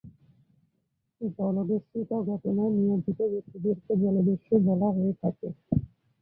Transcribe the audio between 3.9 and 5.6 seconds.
জলদস্যু বলা হয়ে থাকে।